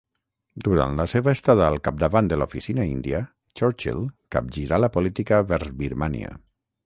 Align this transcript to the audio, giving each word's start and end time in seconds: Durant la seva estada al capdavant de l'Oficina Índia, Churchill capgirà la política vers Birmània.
Durant 0.67 0.95
la 0.99 1.03
seva 1.11 1.33
estada 1.37 1.67
al 1.73 1.77
capdavant 1.87 2.31
de 2.31 2.39
l'Oficina 2.41 2.87
Índia, 2.93 3.21
Churchill 3.61 4.01
capgirà 4.37 4.83
la 4.85 4.91
política 4.99 5.43
vers 5.53 5.75
Birmània. 5.83 6.35